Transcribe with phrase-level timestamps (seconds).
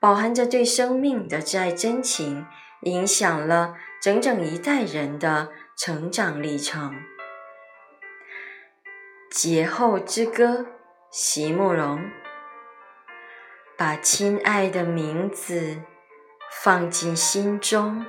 [0.00, 2.46] 饱含着对生命的挚爱真情，
[2.84, 6.94] 影响了整整一代人的成长历程。
[9.30, 10.64] 劫后之歌，
[11.10, 12.10] 席慕容。
[13.76, 15.82] 把亲爱的名字
[16.50, 18.04] 放进心中，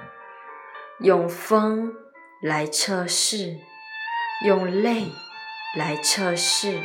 [0.99, 1.93] 用风
[2.41, 3.57] 来测试，
[4.45, 5.07] 用泪
[5.77, 6.79] 来测试。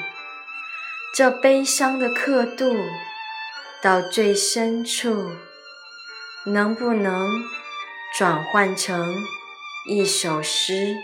[1.14, 2.76] 这悲伤的刻度，
[3.82, 5.32] 到最深处，
[6.46, 7.28] 能不能
[8.16, 9.14] 转换成
[9.86, 10.96] 一首诗？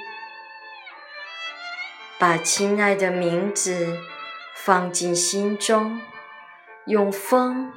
[2.18, 3.98] 把亲爱的名字
[4.54, 6.00] 放进心中，
[6.86, 7.72] 用风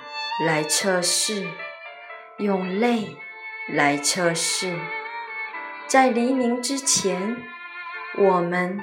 [0.45, 1.45] 来测试，
[2.37, 3.17] 用泪
[3.67, 4.79] 来测试。
[5.87, 7.37] 在黎明之前，
[8.17, 8.81] 我们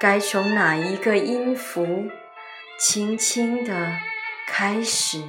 [0.00, 2.10] 该从哪一个音符？
[2.78, 3.92] 轻轻的
[4.46, 5.22] 开始，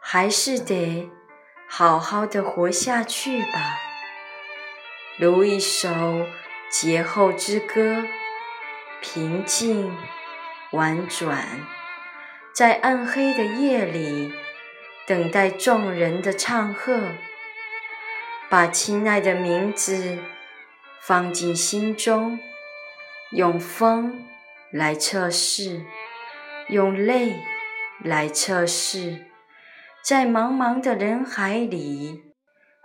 [0.00, 1.10] 还是得
[1.68, 3.80] 好好的活下去吧。
[5.18, 5.88] 如一首
[6.70, 8.04] 劫后之歌，
[9.00, 9.96] 平静
[10.72, 11.66] 婉转，
[12.54, 14.32] 在暗黑的夜里
[15.06, 17.14] 等待众人的唱和。
[18.48, 20.18] 把亲爱的名字
[21.00, 22.38] 放进心中，
[23.32, 24.24] 用风。
[24.72, 25.86] 来测试，
[26.68, 27.36] 用泪
[28.02, 29.26] 来测试，
[30.04, 32.24] 在茫茫的人海里，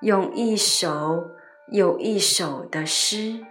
[0.01, 1.31] 用一首
[1.71, 3.43] 又一首的诗。